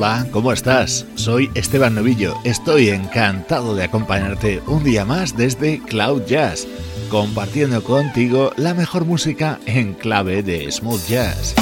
Hola, 0.00 0.28
¿cómo 0.30 0.52
estás? 0.52 1.06
Soy 1.16 1.50
Esteban 1.56 1.96
Novillo. 1.96 2.36
Estoy 2.44 2.90
encantado 2.90 3.74
de 3.74 3.82
acompañarte 3.82 4.62
un 4.68 4.84
día 4.84 5.04
más 5.04 5.36
desde 5.36 5.80
Cloud 5.80 6.22
Jazz, 6.24 6.68
compartiendo 7.10 7.82
contigo 7.82 8.52
la 8.56 8.74
mejor 8.74 9.06
música 9.06 9.58
en 9.66 9.94
clave 9.94 10.44
de 10.44 10.70
smooth 10.70 11.04
jazz. 11.08 11.56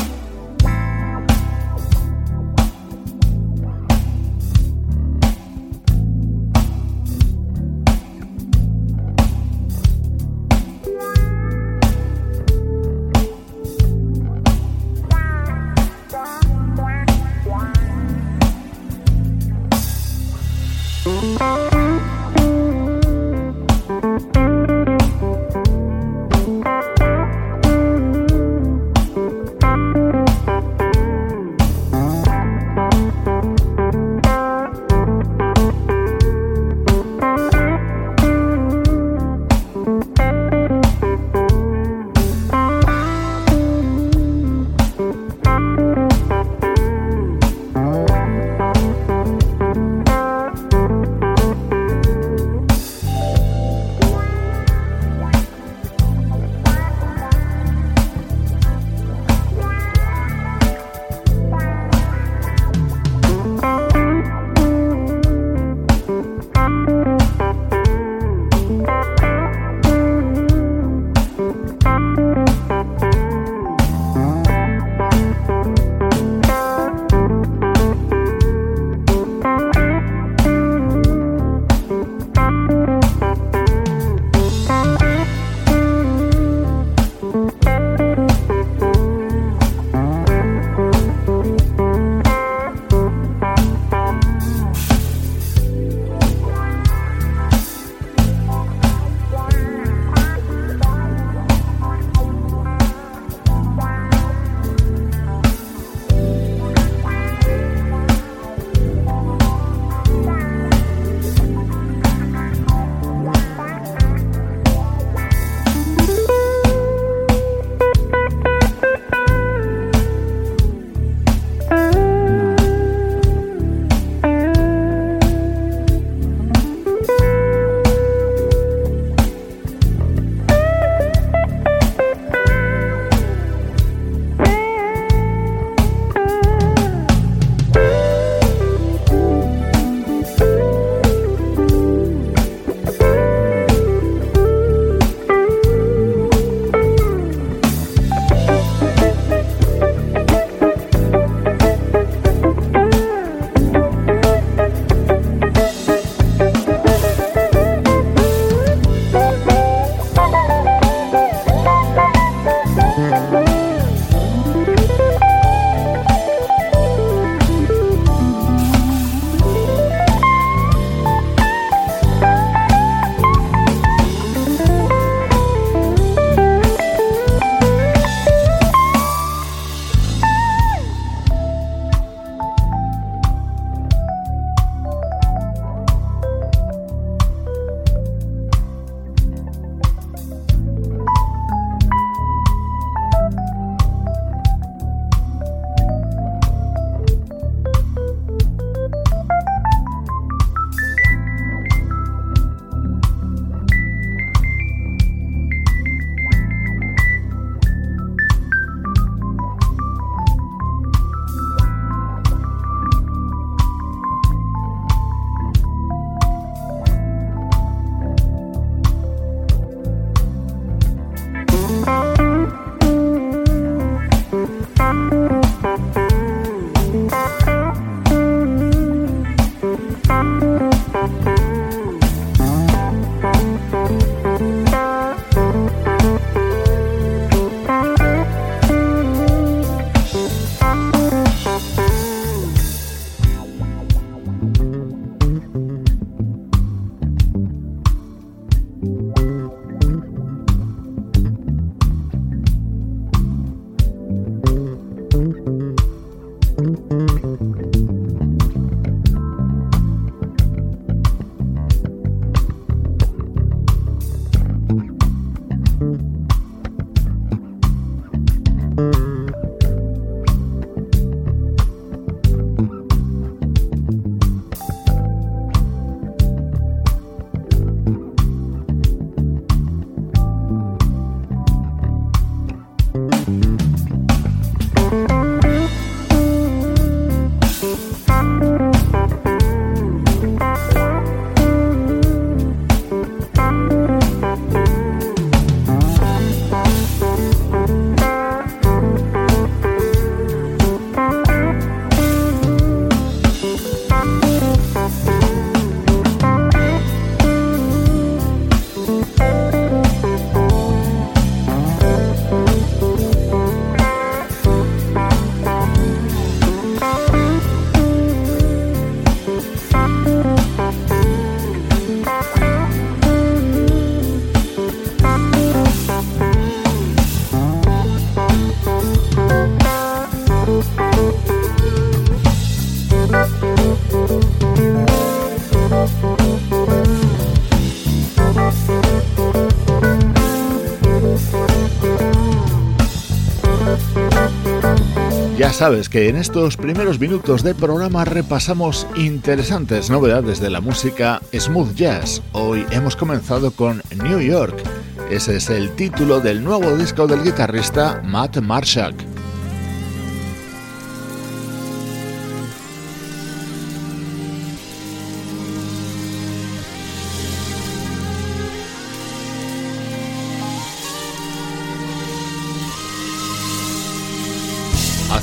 Sabes 345.56 345.88
que 345.88 346.10
en 346.10 346.16
estos 346.16 346.58
primeros 346.58 347.00
minutos 347.00 347.42
de 347.42 347.54
programa 347.54 348.04
repasamos 348.04 348.86
interesantes 348.94 349.88
novedades 349.88 350.38
de 350.38 350.50
la 350.50 350.60
música 350.60 351.22
smooth 351.32 351.74
jazz. 351.74 352.20
Hoy 352.32 352.66
hemos 352.72 352.94
comenzado 352.94 353.50
con 353.50 353.82
New 354.04 354.20
York. 354.20 354.62
Ese 355.10 355.36
es 355.36 355.48
el 355.48 355.70
título 355.70 356.20
del 356.20 356.44
nuevo 356.44 356.76
disco 356.76 357.06
del 357.06 357.22
guitarrista 357.22 358.02
Matt 358.04 358.36
Marshak. 358.42 359.05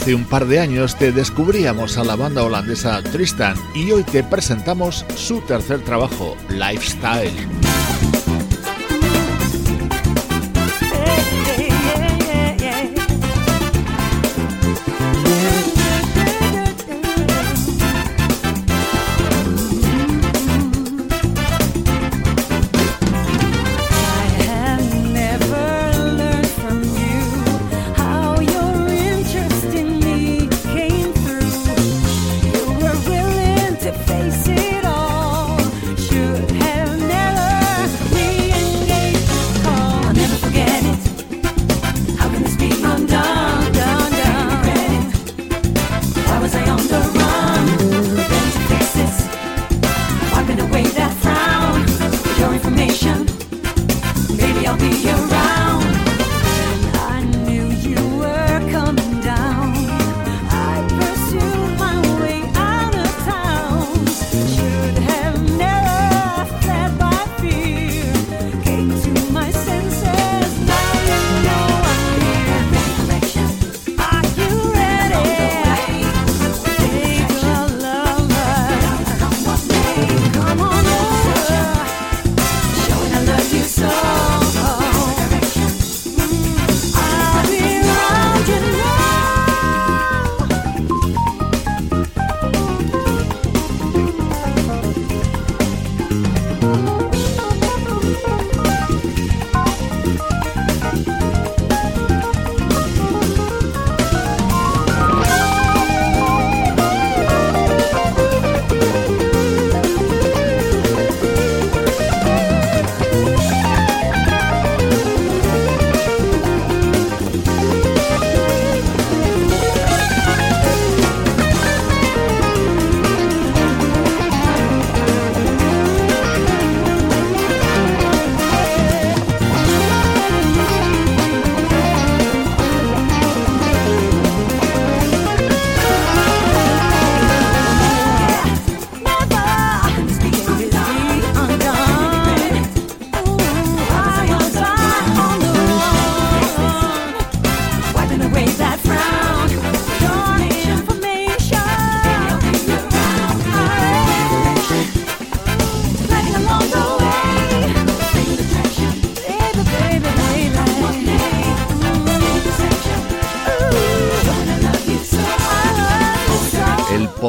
Hace 0.04 0.16
un 0.16 0.26
par 0.26 0.48
de 0.48 0.60
años 0.60 0.98
te 0.98 1.14
descubríamos 1.14 1.98
a 1.98 2.04
la 2.04 2.18
banda 2.18 2.44
holandesa 2.44 3.02
Tristan 3.02 3.56
y 3.74 3.90
hoy 3.92 4.04
te 4.04 4.22
presentamos 4.22 5.06
su 5.16 5.40
tercer 5.40 5.80
trabajo, 5.80 6.36
Lifestyle. 6.50 7.32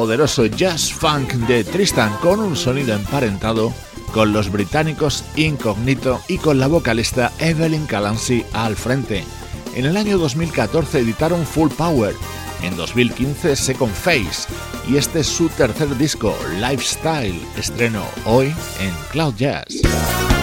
Poderoso 0.05 0.45
jazz 0.45 0.93
funk 0.93 1.33
de 1.47 1.63
Tristan 1.63 2.15
con 2.21 2.39
un 2.39 2.55
sonido 2.55 2.93
emparentado 2.93 3.73
con 4.13 4.33
los 4.33 4.51
británicos 4.51 5.23
Incognito 5.35 6.21
y 6.27 6.37
con 6.37 6.59
la 6.59 6.67
vocalista 6.67 7.31
Evelyn 7.39 7.87
Calancy 7.87 8.45
al 8.53 8.75
frente. 8.75 9.23
En 9.73 9.85
el 9.85 9.97
año 9.97 10.19
2014 10.19 10.99
editaron 10.99 11.43
Full 11.43 11.71
Power, 11.71 12.13
en 12.61 12.77
2015 12.77 13.55
Second 13.55 13.95
Face 13.95 14.47
y 14.87 14.97
este 14.97 15.21
es 15.21 15.27
su 15.27 15.49
tercer 15.49 15.97
disco, 15.97 16.37
Lifestyle, 16.59 17.41
estreno 17.57 18.05
hoy 18.25 18.53
en 18.79 18.93
Cloud 19.11 19.33
Jazz. 19.37 20.34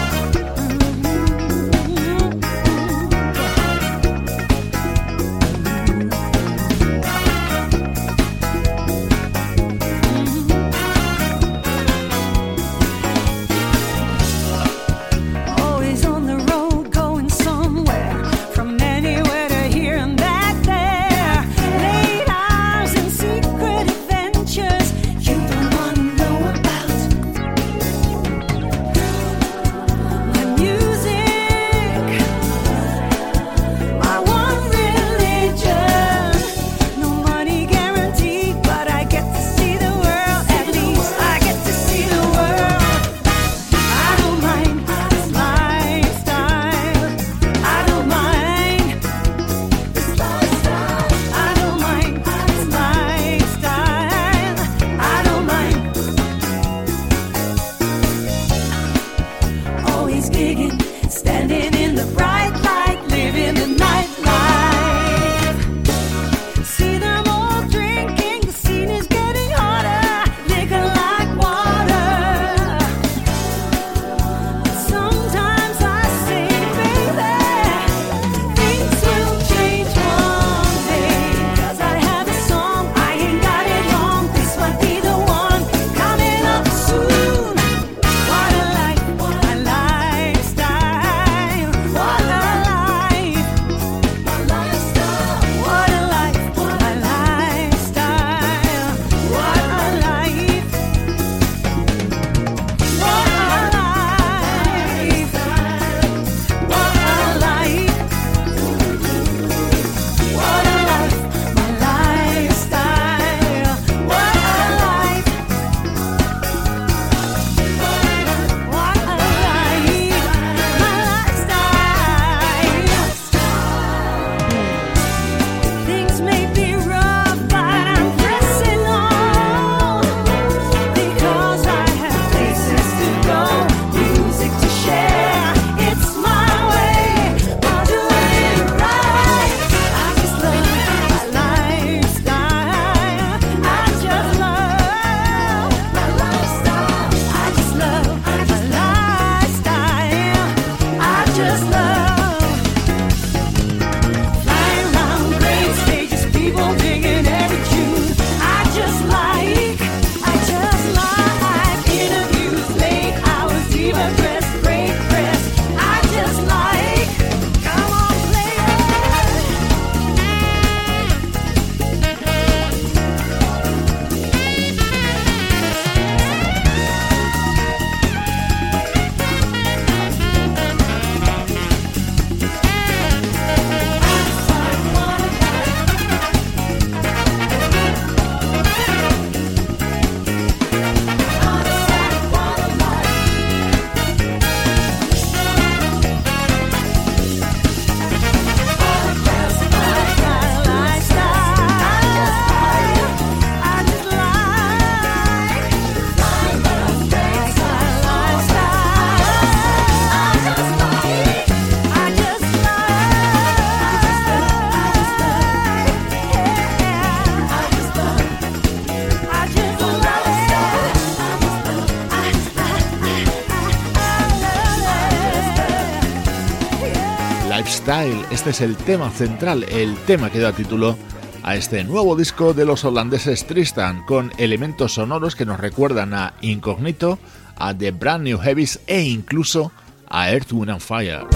Este 228.33 228.49
es 228.49 228.61
el 228.61 228.75
tema 228.75 229.11
central, 229.11 229.63
el 229.69 229.95
tema 230.07 230.31
que 230.31 230.39
da 230.39 230.53
título 230.53 230.97
a 231.43 231.55
este 231.55 231.83
nuevo 231.83 232.15
disco 232.15 232.55
de 232.55 232.65
los 232.65 232.83
holandeses 232.83 233.45
Tristan, 233.45 234.03
con 234.07 234.31
elementos 234.39 234.95
sonoros 234.95 235.35
que 235.35 235.45
nos 235.45 235.59
recuerdan 235.59 236.15
a 236.15 236.33
Incognito, 236.41 237.19
a 237.55 237.77
The 237.77 237.91
Brand 237.91 238.23
New 238.23 238.39
Heavies 238.39 238.79
e 238.87 239.03
incluso 239.03 239.71
a 240.09 240.31
Earth, 240.31 240.51
Wind 240.51 240.71
and 240.71 240.81
Fire. 240.81 241.27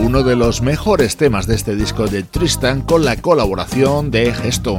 Uno 0.00 0.24
de 0.24 0.34
los 0.34 0.60
mejores 0.60 1.16
temas 1.16 1.46
de 1.46 1.54
este 1.54 1.76
disco 1.76 2.08
de 2.08 2.24
Tristan 2.24 2.80
con 2.82 3.04
la 3.04 3.14
colaboración 3.22 4.10
de 4.10 4.34
Gesto. 4.34 4.78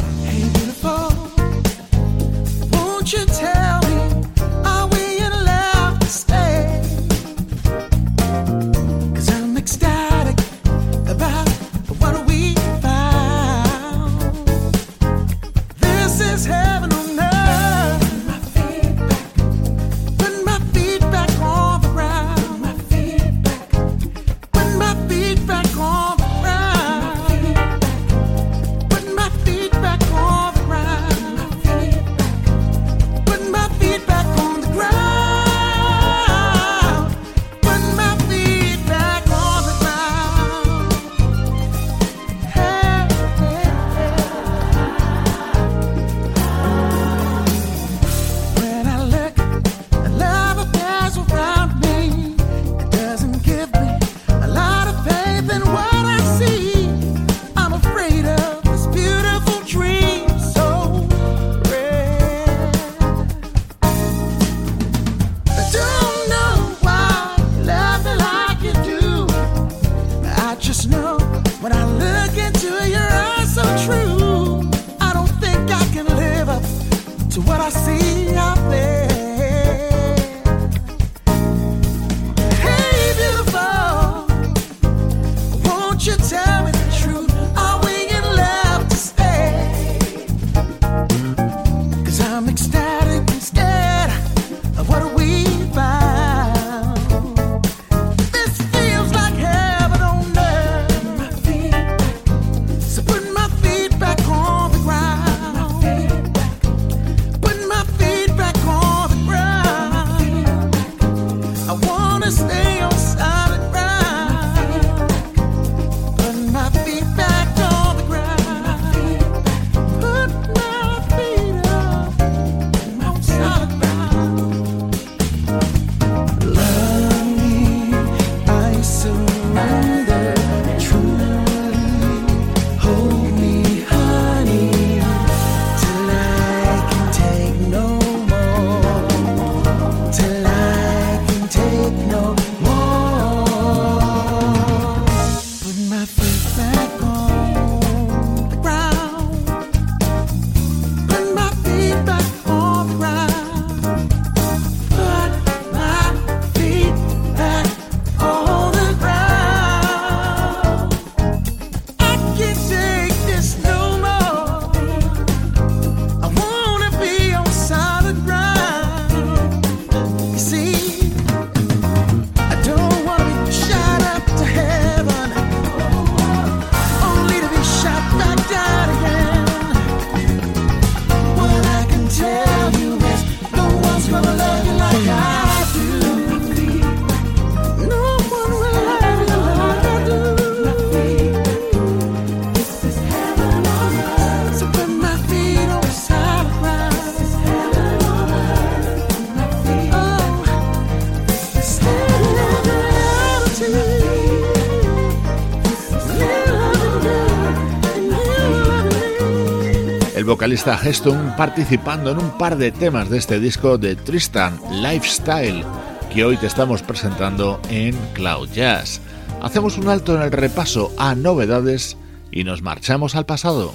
Vocalista 210.24 210.80
Heston 210.82 211.34
participando 211.38 212.10
en 212.10 212.18
un 212.18 212.38
par 212.38 212.58
de 212.58 212.72
temas 212.72 213.10
de 213.10 213.20
este 213.20 213.40
disco 213.40 213.78
de 213.78 213.96
Tristan 213.96 214.60
Lifestyle 214.72 215.64
que 216.12 216.26
hoy 216.26 216.38
te 216.38 216.48
estamos 216.48 216.82
presentando 216.82 217.62
en 217.70 217.96
Cloud 218.14 218.50
Jazz. 218.50 219.00
Hacemos 219.42 219.78
un 219.78 219.90
alto 219.90 220.16
en 220.16 220.24
el 220.24 220.32
repaso 220.32 220.92
a 220.98 221.14
novedades 221.14 221.98
y 222.32 222.44
nos 222.44 222.64
marchamos 222.64 223.16
al 223.16 223.28
pasado. 223.28 223.74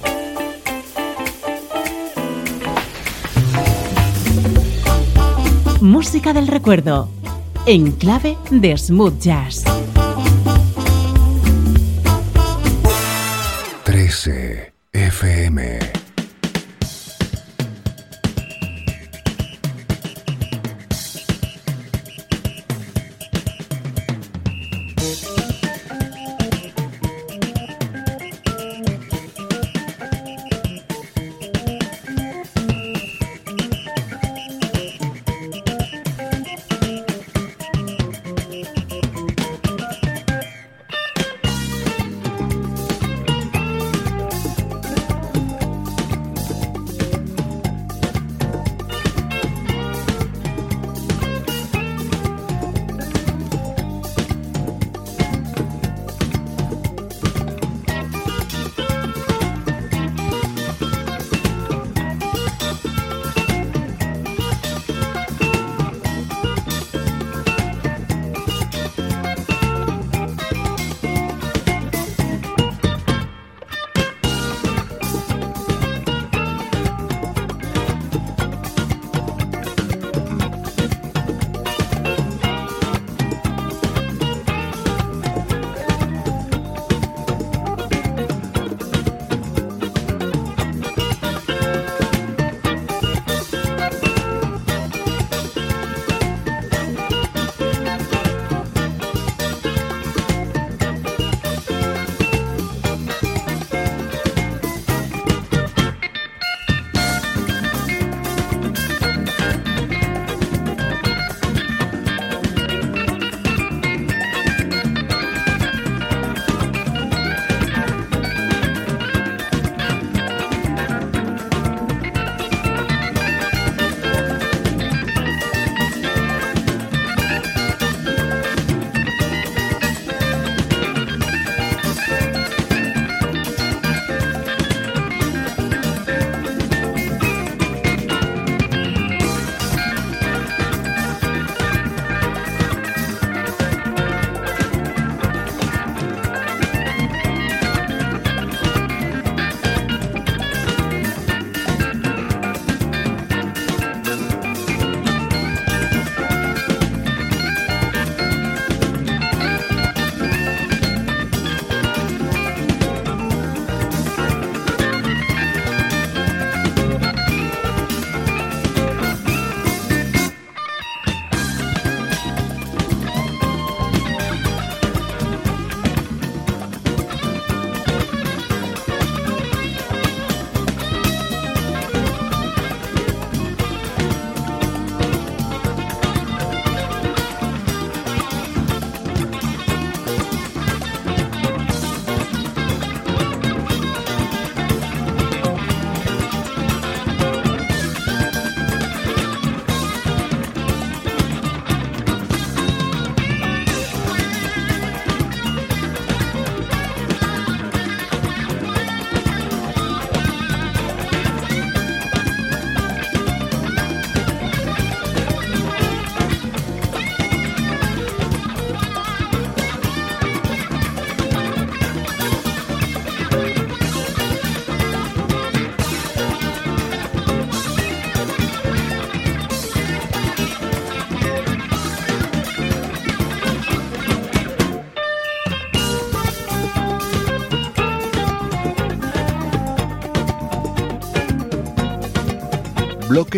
Música 5.79 6.33
del 6.33 6.47
recuerdo 6.47 7.09
en 7.65 7.91
clave 7.91 8.37
de 8.51 8.77
smooth 8.77 9.19
jazz. 9.19 9.63
13 13.85 14.73
FM 14.91 16.02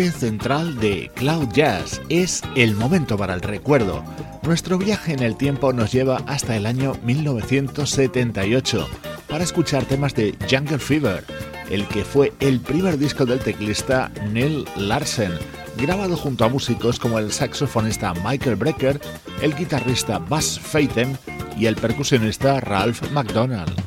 central 0.04 0.78
de 0.78 1.10
Cloud 1.14 1.48
Jazz. 1.54 2.02
Es 2.10 2.42
el 2.54 2.74
momento 2.74 3.16
para 3.16 3.32
el 3.32 3.40
recuerdo. 3.40 4.04
Nuestro 4.42 4.76
viaje 4.76 5.14
en 5.14 5.22
el 5.22 5.36
tiempo 5.36 5.72
nos 5.72 5.90
lleva 5.90 6.18
hasta 6.26 6.54
el 6.54 6.66
año 6.66 6.92
1978 7.02 8.88
para 9.26 9.42
escuchar 9.42 9.86
temas 9.86 10.14
de 10.14 10.36
Jungle 10.50 10.78
Fever, 10.78 11.24
el 11.70 11.88
que 11.88 12.04
fue 12.04 12.34
el 12.40 12.60
primer 12.60 12.98
disco 12.98 13.24
del 13.24 13.38
teclista 13.38 14.10
Neil 14.30 14.66
Larsen, 14.76 15.32
grabado 15.78 16.16
junto 16.16 16.44
a 16.44 16.50
músicos 16.50 16.98
como 16.98 17.18
el 17.18 17.32
saxofonista 17.32 18.12
Michael 18.22 18.56
Brecker, 18.56 19.00
el 19.40 19.56
guitarrista 19.56 20.18
Buzz 20.18 20.60
Feiten 20.60 21.16
y 21.56 21.66
el 21.66 21.76
percusionista 21.76 22.60
Ralph 22.60 23.10
McDonald. 23.12 23.85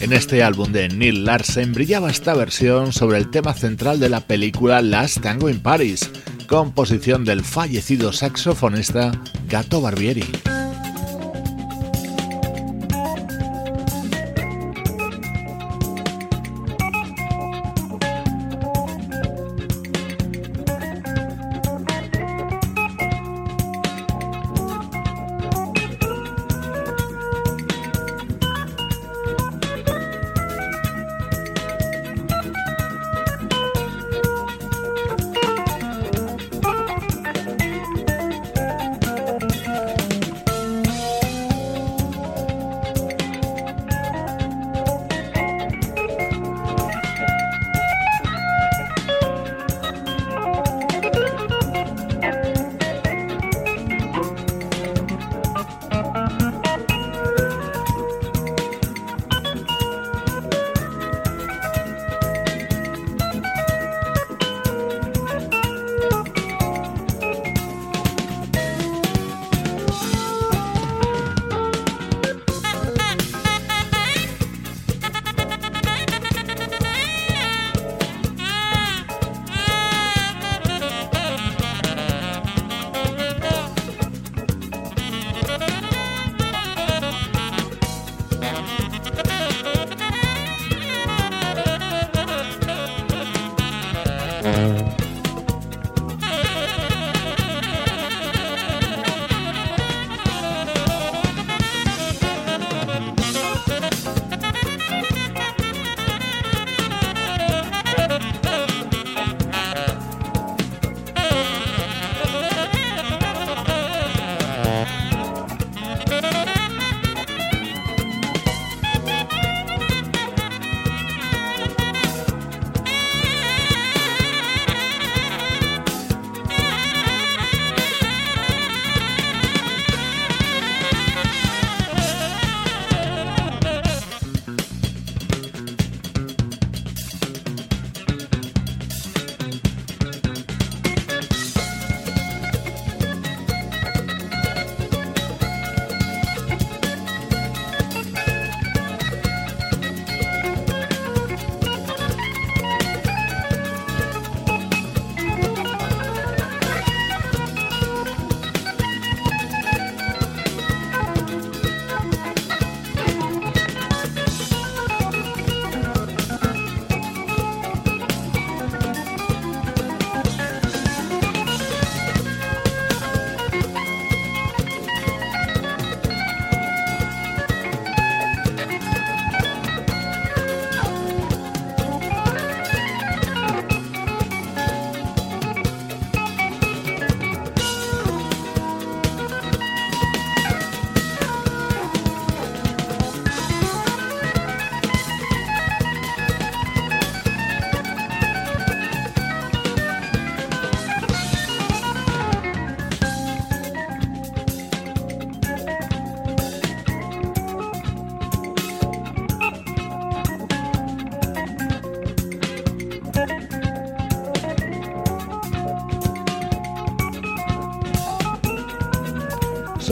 En 0.00 0.12
este 0.12 0.42
álbum 0.42 0.72
de 0.72 0.88
Neil 0.88 1.24
Larsen 1.24 1.72
brillaba 1.72 2.10
esta 2.10 2.34
versión 2.34 2.92
sobre 2.92 3.18
el 3.18 3.30
tema 3.30 3.54
central 3.54 3.98
de 3.98 4.10
la 4.10 4.20
película 4.20 4.82
Last 4.82 5.22
Tango 5.22 5.48
in 5.48 5.60
Paris, 5.60 6.10
composición 6.46 7.24
del 7.24 7.42
fallecido 7.42 8.12
saxofonista 8.12 9.12
Gato 9.48 9.80
Barbieri. 9.80 10.55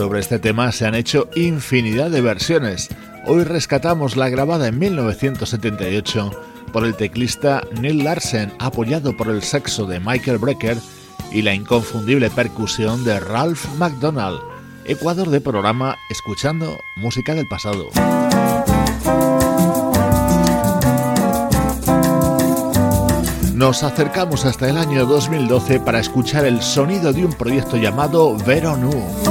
Sobre 0.05 0.19
este 0.19 0.37
tema 0.37 0.71
se 0.71 0.85
han 0.85 0.93
hecho 0.93 1.29
infinidad 1.33 2.11
de 2.11 2.21
versiones. 2.21 2.89
Hoy 3.25 3.43
rescatamos 3.43 4.15
la 4.15 4.29
grabada 4.29 4.67
en 4.67 4.77
1978 4.77 6.29
por 6.71 6.85
el 6.85 6.93
teclista 6.95 7.63
Neil 7.81 8.03
Larsen, 8.03 8.53
apoyado 8.59 9.17
por 9.17 9.29
el 9.29 9.41
saxo 9.41 9.87
de 9.87 9.99
Michael 9.99 10.37
Brecker 10.37 10.77
y 11.31 11.41
la 11.41 11.55
inconfundible 11.55 12.29
percusión 12.29 13.03
de 13.03 13.19
Ralph 13.19 13.65
McDonald. 13.79 14.39
Ecuador 14.85 15.31
de 15.31 15.41
programa 15.41 15.95
escuchando 16.11 16.77
música 16.97 17.33
del 17.33 17.47
pasado. 17.47 17.89
Nos 23.55 23.81
acercamos 23.81 24.45
hasta 24.45 24.69
el 24.69 24.77
año 24.77 25.07
2012 25.07 25.79
para 25.79 25.99
escuchar 25.99 26.45
el 26.45 26.61
sonido 26.61 27.11
de 27.11 27.25
un 27.25 27.33
proyecto 27.33 27.77
llamado 27.77 28.37
Veronu. 28.45 29.24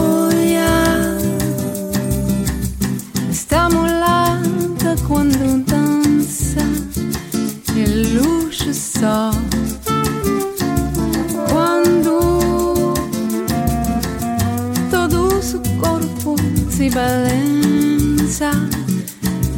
si 16.85 16.91
balenza 16.91 18.51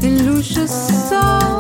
e 0.01 0.23
l'uscio 0.23 0.65
sopra 0.67 1.56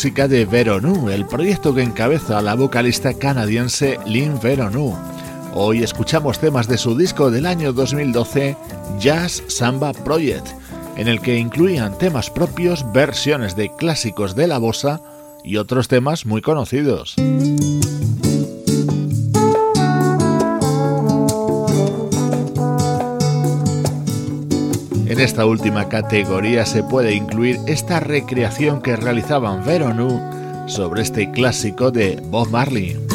música 0.00 0.28
de 0.28 0.46
Veronu, 0.46 1.10
el 1.10 1.26
proyecto 1.26 1.74
que 1.74 1.82
encabeza 1.82 2.40
la 2.40 2.54
vocalista 2.54 3.12
canadiense 3.12 3.98
Lynn 4.06 4.40
Veronu. 4.40 4.96
Hoy 5.52 5.82
escuchamos 5.82 6.38
temas 6.38 6.66
de 6.68 6.78
su 6.78 6.96
disco 6.96 7.30
del 7.30 7.44
año 7.44 7.74
2012, 7.74 8.56
Jazz 8.98 9.42
Samba 9.48 9.92
Project, 9.92 10.46
en 10.96 11.06
el 11.06 11.20
que 11.20 11.36
incluían 11.36 11.98
temas 11.98 12.30
propios, 12.30 12.90
versiones 12.94 13.56
de 13.56 13.68
clásicos 13.76 14.34
de 14.34 14.46
la 14.46 14.56
bossa 14.56 15.02
y 15.44 15.58
otros 15.58 15.86
temas 15.86 16.24
muy 16.24 16.40
conocidos. 16.40 17.16
En 25.20 25.24
esta 25.24 25.44
última 25.44 25.86
categoría 25.86 26.64
se 26.64 26.82
puede 26.82 27.14
incluir 27.14 27.60
esta 27.66 28.00
recreación 28.00 28.80
que 28.80 28.96
realizaban 28.96 29.62
Veronu 29.66 30.18
sobre 30.66 31.02
este 31.02 31.30
clásico 31.30 31.90
de 31.90 32.22
Bob 32.30 32.48
Marley. 32.48 33.09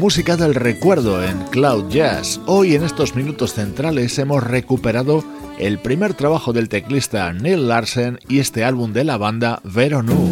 Música 0.00 0.36
del 0.36 0.56
recuerdo 0.56 1.22
en 1.22 1.38
Cloud 1.50 1.88
Jazz. 1.88 2.40
Hoy 2.46 2.74
en 2.74 2.82
estos 2.82 3.14
minutos 3.14 3.54
centrales 3.54 4.18
hemos 4.18 4.42
recuperado 4.42 5.22
el 5.56 5.78
primer 5.78 6.14
trabajo 6.14 6.52
del 6.52 6.68
teclista 6.68 7.32
Neil 7.32 7.68
Larsen 7.68 8.18
y 8.28 8.40
este 8.40 8.64
álbum 8.64 8.92
de 8.92 9.04
la 9.04 9.18
banda 9.18 9.60
Veronu. 9.62 10.28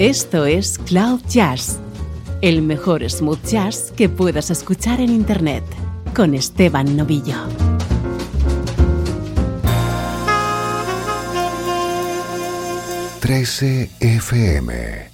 Esto 0.00 0.44
es 0.44 0.78
Cloud 0.78 1.20
Jazz, 1.28 1.78
el 2.40 2.62
mejor 2.62 3.08
smooth 3.08 3.46
jazz 3.46 3.92
que 3.96 4.08
puedas 4.08 4.50
escuchar 4.50 5.00
en 5.00 5.10
Internet, 5.10 5.62
con 6.12 6.34
Esteban 6.34 6.96
Novillo. 6.96 7.36
FM 14.00 15.11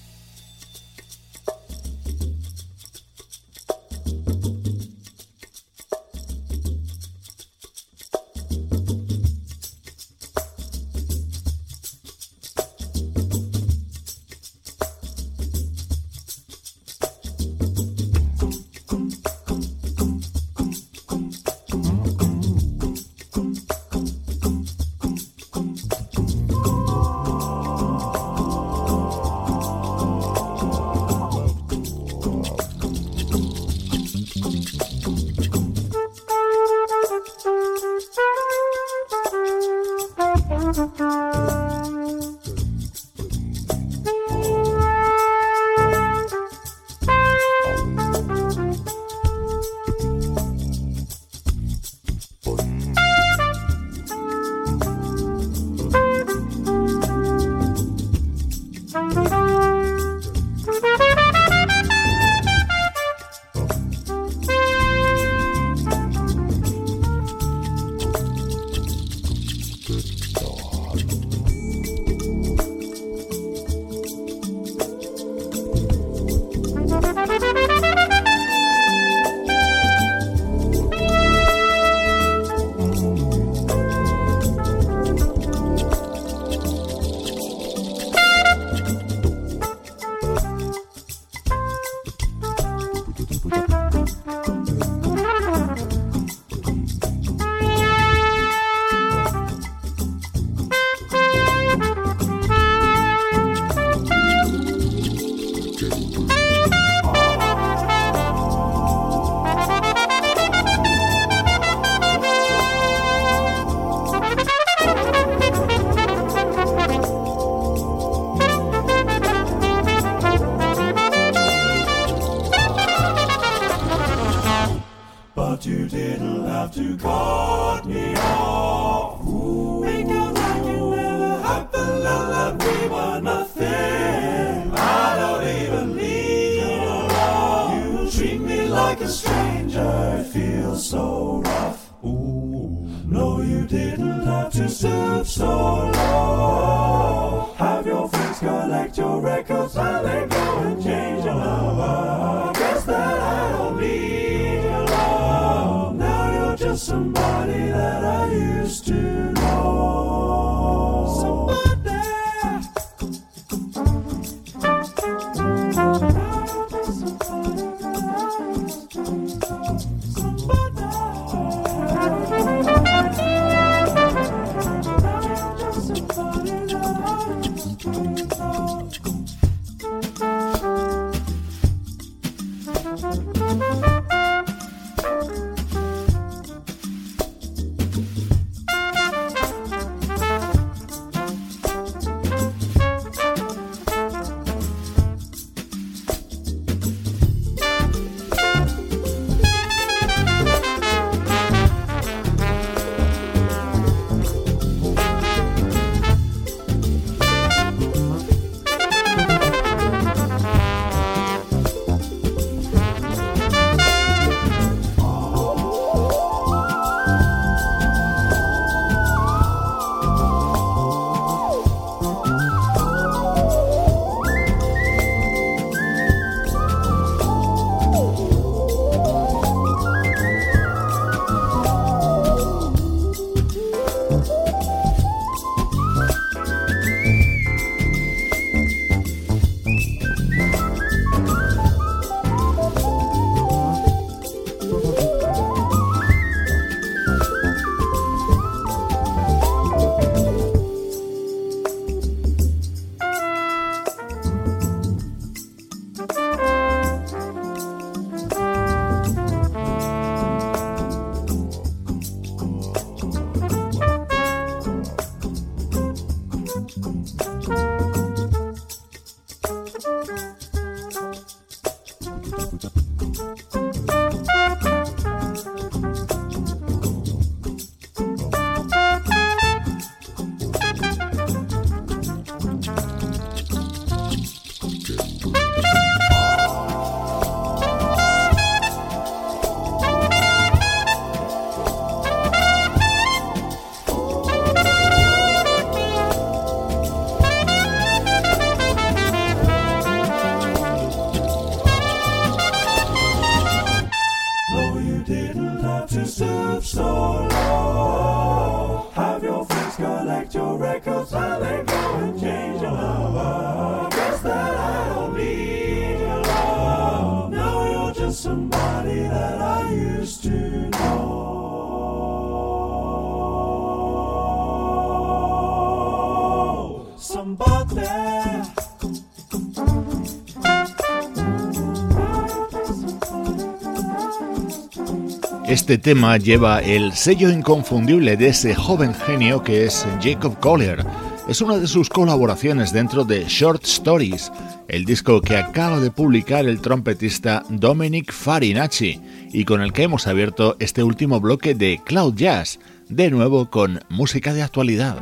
Este 335.68 335.90
tema 335.90 336.16
lleva 336.16 336.62
el 336.62 336.94
sello 336.94 337.28
inconfundible 337.28 338.16
de 338.16 338.28
ese 338.28 338.54
joven 338.54 338.94
genio 338.94 339.42
que 339.42 339.66
es 339.66 339.86
Jacob 340.00 340.40
Collier. 340.40 340.82
Es 341.28 341.42
una 341.42 341.58
de 341.58 341.66
sus 341.66 341.90
colaboraciones 341.90 342.72
dentro 342.72 343.04
de 343.04 343.26
Short 343.28 343.64
Stories, 343.64 344.32
el 344.68 344.86
disco 344.86 345.20
que 345.20 345.36
acaba 345.36 345.78
de 345.78 345.90
publicar 345.90 346.46
el 346.46 346.62
trompetista 346.62 347.42
Dominic 347.50 348.14
Farinacci 348.14 348.98
y 349.30 349.44
con 349.44 349.60
el 349.60 349.74
que 349.74 349.82
hemos 349.82 350.06
abierto 350.06 350.56
este 350.58 350.82
último 350.82 351.20
bloque 351.20 351.54
de 351.54 351.82
Cloud 351.84 352.14
Jazz, 352.14 352.60
de 352.88 353.10
nuevo 353.10 353.50
con 353.50 353.80
música 353.90 354.32
de 354.32 354.42
actualidad. 354.42 354.96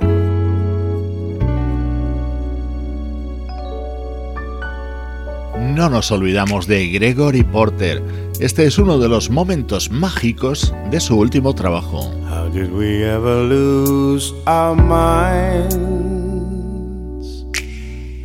No 5.76 5.90
nos 5.90 6.10
olvidamos 6.10 6.66
de 6.66 6.88
Gregory 6.88 7.44
Porter. 7.44 8.02
Este 8.38 8.66
es 8.66 8.78
uno 8.78 8.98
de 8.98 9.08
los 9.08 9.30
momentos 9.30 9.90
mágicos 9.90 10.74
de 10.90 11.00
su 11.00 11.18
último 11.18 11.54
trabajo. 11.54 12.10
How 12.28 12.50
did 12.50 12.70
we 12.70 13.02
ever 13.02 13.42
lose 13.42 14.34
our 14.46 14.76
minds 14.76 15.76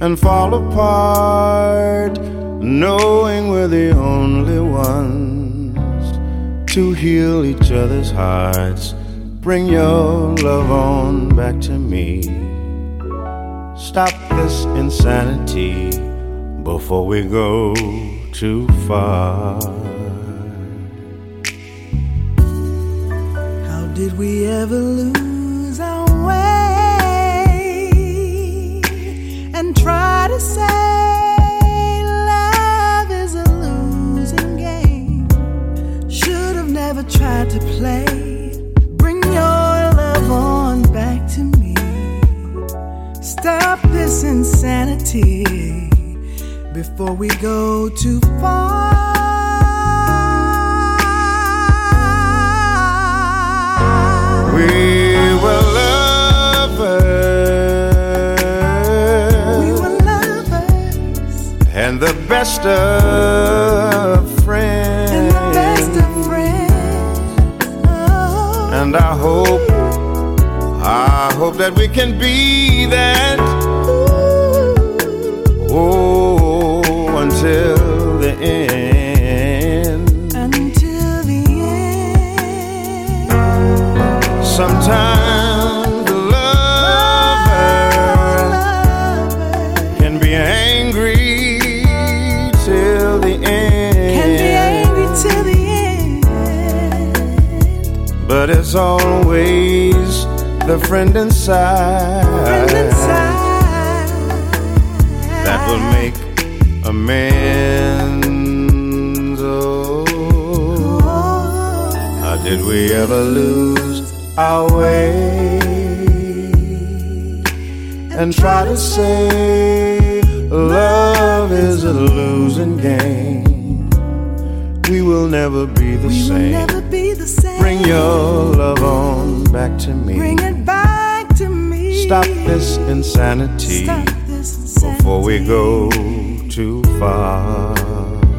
and 0.02 0.20
fall 0.20 0.54
apart, 0.54 2.20
knowing 2.60 3.50
we're 3.50 3.70
the 3.70 3.92
only 3.98 4.60
ones 4.60 5.78
to 6.74 6.92
heal 6.92 7.46
each 7.46 7.72
other's 7.72 8.12
hearts? 8.12 8.94
Bring 9.40 9.68
your 9.68 10.36
love 10.44 10.70
on 10.70 11.30
back 11.38 11.62
to 11.62 11.80
me. 11.80 12.22
Stop 13.78 14.12
this 14.32 14.66
insanity 14.76 15.90
before 16.64 17.08
we 17.08 17.24
go 17.24 17.74
too 18.34 18.68
far. 18.88 19.58
Did 24.02 24.18
we 24.18 24.48
ever 24.48 24.80
lose 24.80 25.31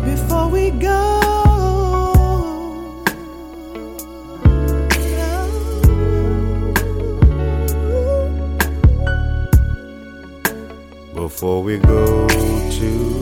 Before 0.04 0.48
we 0.48 0.70
go. 0.70 0.98
Before 11.14 11.62
we 11.62 11.78
go 11.78 12.28
too 12.70 13.21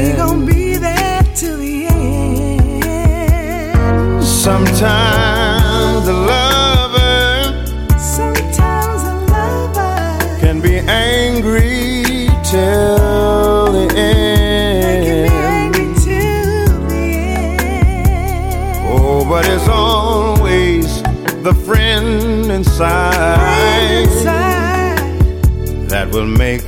end. 0.09 0.17
gon' 0.17 0.45
be 0.47 0.77
there 0.77 1.23
till 1.35 1.59
the 1.59 1.87
end. 1.87 2.95
Sometimes 4.25 6.07
the 6.07 6.13
lover 6.13 7.67
Sometimes 7.99 9.03
a 9.03 9.15
lover 9.33 10.39
can 10.41 10.61
be 10.61 10.77
angry 10.79 12.29
till 12.45 13.73
the 13.73 13.87
end. 13.97 15.73
till 16.03 16.67
the 16.89 17.05
end. 17.47 18.89
Oh, 18.91 19.25
but 19.29 19.45
it's 19.47 19.69
always 19.69 21.03
the 21.43 21.55
friend 21.67 22.51
inside 22.51 24.03
Inside. 24.03 24.99
that 25.91 26.09
will 26.13 26.27
make 26.27 26.63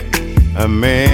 amends. 0.57 1.10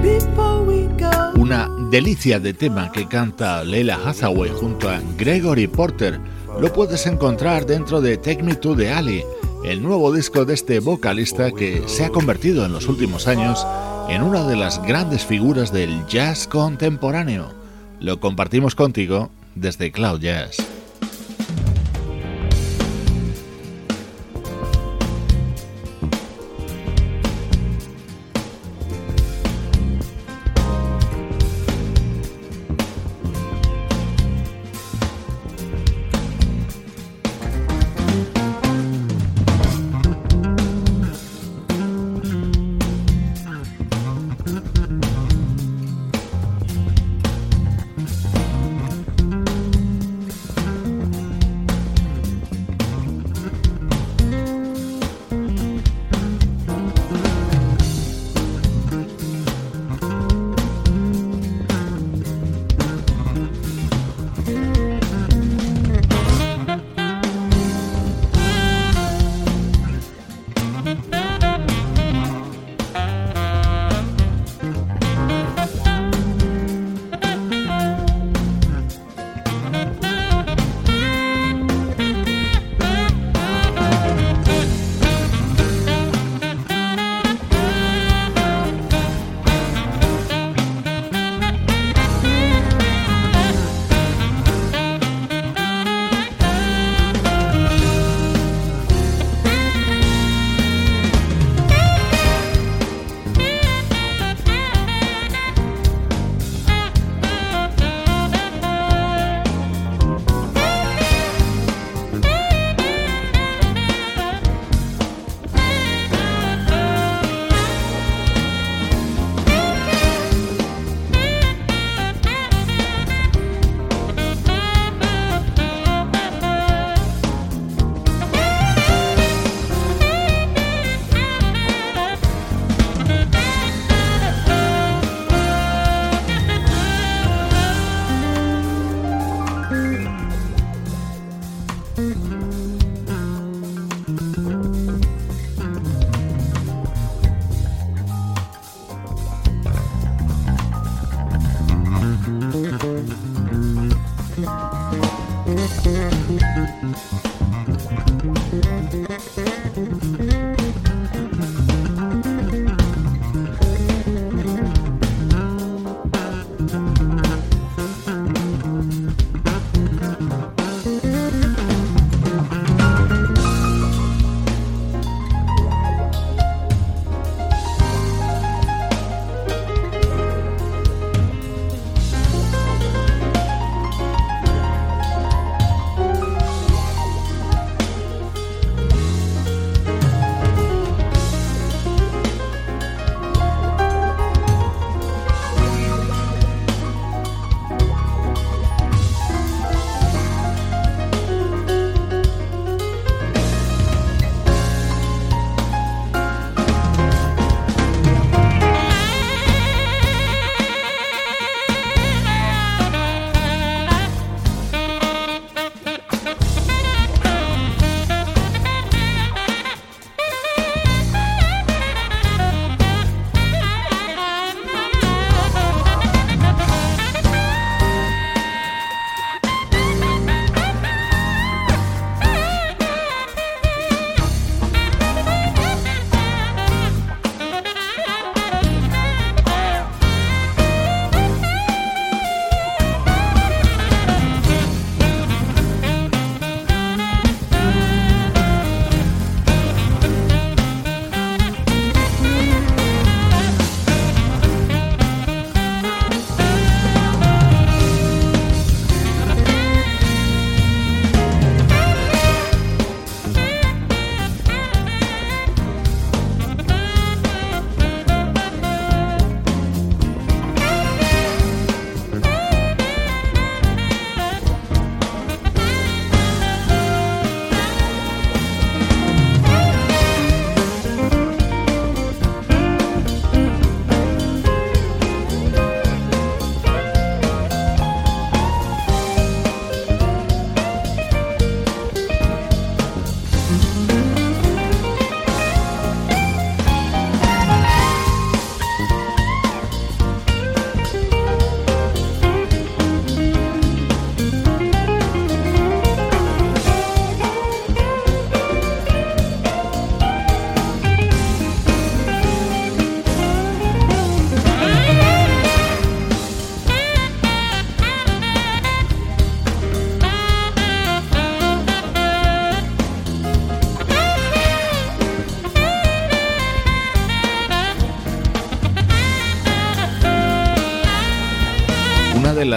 Before 0.02 0.64
we 0.66 0.88
go. 0.98 1.34
Una 1.36 1.70
delicia 1.90 2.40
de 2.40 2.54
tema 2.54 2.92
que 2.92 3.08
canta 3.08 3.64
Leila 3.64 4.00
Hathaway 4.06 4.50
junto 4.50 4.90
a 4.90 5.00
Gregory 5.18 5.68
Porter. 5.68 6.20
Lo 6.60 6.74
puedes 6.74 7.06
encontrar 7.06 7.66
dentro 7.66 8.02
de 8.02 8.18
Take 8.18 8.42
Me 8.42 8.56
to 8.56 8.76
the 8.76 8.92
Alley, 8.92 9.24
el 9.64 9.84
nuevo 9.84 10.12
disco 10.12 10.46
de 10.46 10.56
este 10.56 10.80
vocalista 10.80 11.52
que 11.52 11.84
se 11.88 12.06
ha 12.06 12.10
convertido 12.10 12.66
en 12.66 12.74
los 12.74 12.88
últimos 12.88 13.28
años 13.28 13.66
en 14.10 14.24
una 14.24 14.44
de 14.46 14.56
las 14.56 14.82
grandes 14.82 15.26
figuras 15.26 15.72
del 15.72 16.06
jazz 16.08 16.48
contemporáneo. 16.48 17.54
Lo 18.00 18.20
compartimos 18.20 18.74
contigo 18.74 19.30
desde 19.56 19.92
Cloud 19.92 20.22
Jazz. 20.22 20.77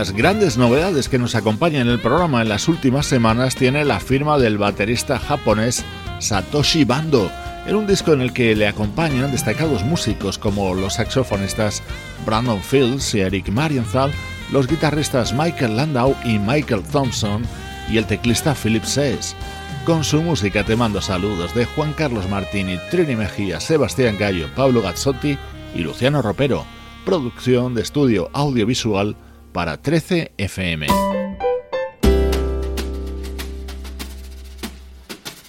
Las 0.01 0.13
grandes 0.13 0.57
novedades 0.57 1.11
que 1.11 1.19
nos 1.19 1.35
acompañan 1.35 1.83
en 1.83 1.89
el 1.93 2.01
programa 2.01 2.41
en 2.41 2.49
las 2.49 2.69
últimas 2.69 3.05
semanas 3.05 3.55
tiene 3.55 3.85
la 3.85 4.01
firma 4.01 4.39
del 4.39 4.57
baterista 4.57 5.19
japonés 5.19 5.85
Satoshi 6.21 6.85
Bando, 6.85 7.31
en 7.67 7.77
un 7.77 7.87
disco 7.87 8.15
en 8.15 8.23
el 8.23 8.33
que 8.33 8.57
le 8.57 8.67
acompañan 8.67 9.31
destacados 9.31 9.85
músicos 9.85 10.39
como 10.39 10.75
los 10.75 10.95
saxofonistas 10.95 11.83
Brandon 12.25 12.63
Fields 12.63 13.15
y 13.15 13.21
Eric 13.21 13.51
Marienthal, 13.51 14.11
los 14.51 14.67
guitarristas 14.67 15.35
Michael 15.35 15.77
Landau 15.77 16.17
y 16.25 16.39
Michael 16.39 16.83
Thompson 16.83 17.43
y 17.91 17.99
el 17.99 18.07
teclista 18.07 18.55
Philip 18.55 18.85
Sess. 18.85 19.37
Con 19.85 20.03
su 20.03 20.23
música 20.23 20.65
te 20.65 20.77
mando 20.77 21.03
saludos 21.03 21.55
de 21.55 21.67
Juan 21.67 21.93
Carlos 21.93 22.27
Martini, 22.27 22.79
Trini 22.91 23.17
Mejía, 23.17 23.61
Sebastián 23.61 24.17
Gallo, 24.19 24.49
Pablo 24.57 24.81
Gazzotti 24.81 25.37
y 25.75 25.81
Luciano 25.81 26.23
Ropero. 26.23 26.65
Producción 27.05 27.75
de 27.75 27.83
estudio 27.83 28.31
audiovisual 28.33 29.15
para 29.53 29.81
13 29.81 30.33
FM. 30.37 30.87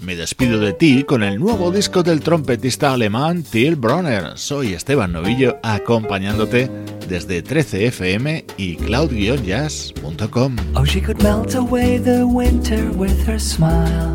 Me 0.01 0.15
despido 0.15 0.59
de 0.59 0.73
ti 0.73 1.03
con 1.03 1.21
el 1.21 1.39
nuevo 1.39 1.69
disco 1.69 2.01
del 2.01 2.21
trompetista 2.21 2.91
alemán 2.91 3.43
Till 3.43 3.75
Bronner. 3.75 4.31
Soy 4.35 4.73
Esteban 4.73 5.11
Novillo 5.11 5.59
acompañándote 5.61 6.71
desde 7.07 7.43
13fm 7.43 8.45
y 8.57 8.77
cloud-jazz.com. 8.77 10.55
Oh, 10.75 10.85
she 10.85 11.01
could 11.01 11.21
melt 11.21 11.53
away 11.53 11.99
the 11.99 12.23
winter 12.23 12.89
with 12.95 13.27
her 13.27 13.39
smile. 13.39 14.11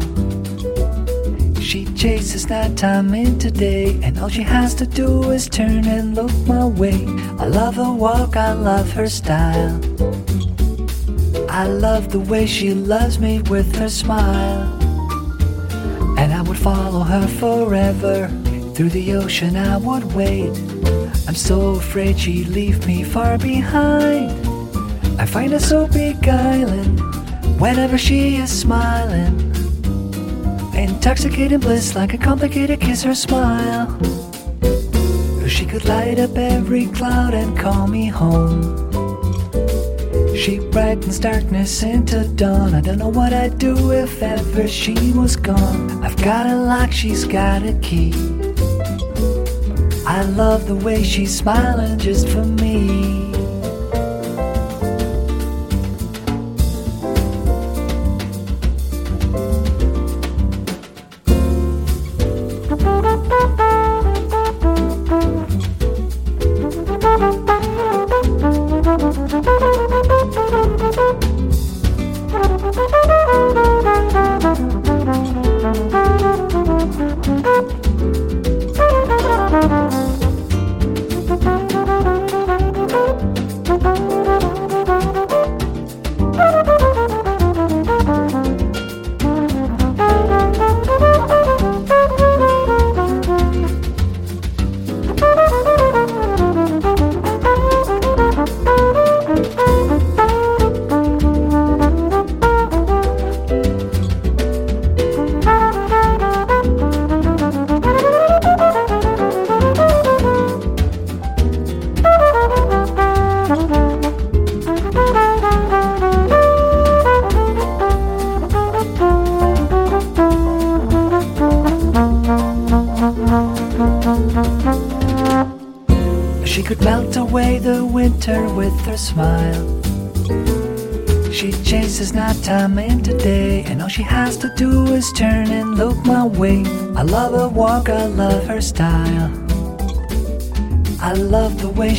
She 1.66 1.84
chases 1.96 2.46
that 2.46 2.76
time 2.76 3.12
into 3.12 3.50
day, 3.50 3.98
and 4.00 4.20
all 4.20 4.28
she 4.28 4.44
has 4.44 4.72
to 4.76 4.86
do 4.86 5.32
is 5.32 5.48
turn 5.48 5.84
and 5.88 6.14
look 6.14 6.30
my 6.46 6.64
way. 6.64 7.04
I 7.40 7.48
love 7.48 7.74
her 7.74 7.92
walk, 7.92 8.36
I 8.36 8.52
love 8.52 8.92
her 8.92 9.08
style. 9.08 9.74
I 11.50 11.66
love 11.66 12.12
the 12.12 12.20
way 12.20 12.46
she 12.46 12.72
loves 12.72 13.18
me 13.18 13.42
with 13.50 13.74
her 13.78 13.88
smile. 13.88 14.80
And 16.16 16.32
I 16.32 16.40
would 16.42 16.56
follow 16.56 17.00
her 17.00 17.26
forever. 17.26 18.28
Through 18.76 18.90
the 18.90 19.14
ocean, 19.14 19.56
I 19.56 19.76
would 19.76 20.04
wait. 20.14 20.56
I'm 21.26 21.34
so 21.34 21.74
afraid 21.74 22.16
she'd 22.16 22.46
leave 22.46 22.86
me 22.86 23.02
far 23.02 23.38
behind. 23.38 24.30
I 25.20 25.26
find 25.26 25.50
her 25.50 25.58
so 25.58 25.88
beguiling 25.88 26.96
whenever 27.58 27.98
she 27.98 28.36
is 28.36 28.56
smiling. 28.56 29.65
Intoxicating 30.76 31.60
bliss 31.60 31.94
like 31.94 32.12
a 32.12 32.18
complicated 32.18 32.80
kiss 32.80 33.06
or 33.06 33.14
smile. 33.14 33.88
She 35.48 35.64
could 35.64 35.86
light 35.86 36.18
up 36.18 36.36
every 36.36 36.86
cloud 36.86 37.32
and 37.32 37.58
call 37.58 37.86
me 37.86 38.06
home. 38.06 38.76
She 40.36 40.58
brightens 40.58 41.18
darkness 41.18 41.82
into 41.82 42.28
dawn. 42.28 42.74
I 42.74 42.82
don't 42.82 42.98
know 42.98 43.08
what 43.08 43.32
I'd 43.32 43.58
do 43.58 43.90
if 43.90 44.22
ever 44.22 44.68
she 44.68 45.12
was 45.12 45.34
gone. 45.34 46.04
I've 46.04 46.16
got 46.22 46.46
a 46.46 46.56
lock, 46.56 46.92
she's 46.92 47.24
got 47.24 47.62
a 47.62 47.72
key. 47.80 48.12
I 50.06 50.22
love 50.36 50.66
the 50.66 50.76
way 50.76 51.02
she's 51.02 51.36
smiling 51.36 51.98
just 51.98 52.28
for 52.28 52.44
me. 52.44 53.25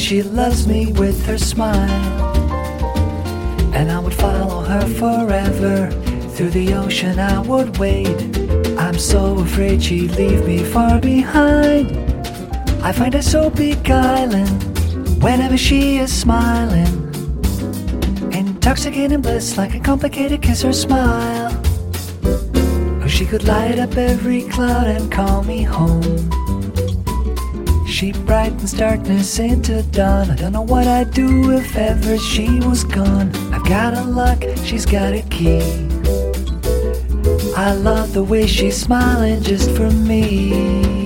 She 0.08 0.24
loves 0.24 0.66
me 0.66 0.94
with 0.94 1.26
her 1.26 1.38
smile. 1.38 1.76
And 3.74 3.92
I 3.92 4.00
would 4.00 4.14
follow 4.14 4.62
her 4.62 4.88
forever. 4.88 5.92
Through 6.30 6.52
the 6.52 6.76
ocean 6.76 7.20
I 7.20 7.42
would 7.42 7.78
wade. 7.78 8.38
I'm 8.80 8.98
so 8.98 9.38
afraid 9.40 9.84
she'd 9.84 10.12
leave 10.12 10.48
me 10.48 10.64
far 10.64 11.02
behind. 11.02 11.92
I 12.82 12.94
find 12.94 13.16
her 13.16 13.22
so 13.22 13.50
beguiling 13.50 14.48
whenever 15.20 15.58
she 15.58 15.98
is 15.98 16.14
smiling. 16.14 16.88
Intoxicating 18.32 19.20
bliss 19.20 19.58
like 19.58 19.76
a 19.76 19.80
complicated 19.82 20.42
kiss 20.42 20.64
or 20.64 20.72
smile. 20.72 21.52
Oh, 23.04 23.08
she 23.10 23.26
could 23.26 23.44
light 23.44 23.78
up 23.78 23.98
every 23.98 24.44
cloud 24.44 24.88
and 24.88 25.12
call 25.12 25.44
me 25.44 25.64
home. 25.64 26.47
She 27.98 28.12
brightens 28.12 28.74
darkness 28.74 29.40
into 29.40 29.82
dawn. 29.82 30.30
I 30.30 30.36
don't 30.36 30.52
know 30.52 30.62
what 30.62 30.86
I'd 30.86 31.12
do 31.16 31.50
if 31.50 31.76
ever 31.76 32.20
she 32.20 32.60
was 32.60 32.84
gone. 32.84 33.36
I've 33.52 33.66
got 33.66 33.96
a 33.96 34.04
lock, 34.04 34.44
she's 34.66 34.86
got 34.86 35.14
a 35.14 35.24
key. 35.32 35.64
I 37.56 37.74
love 37.74 38.14
the 38.14 38.24
way 38.24 38.46
she's 38.46 38.78
smiling 38.78 39.42
just 39.42 39.72
for 39.72 39.90
me. 39.90 40.97